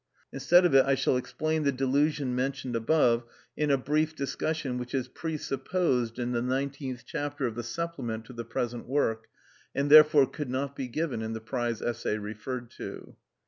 [0.33, 3.23] Instead of it I shall explain the delusion mentioned above
[3.55, 8.33] in a brief discussion which is presupposed in the nineteenth chapter of the supplement to
[8.33, 9.27] the present work,
[9.75, 13.15] and therefore could not be given in the prize essay referred to.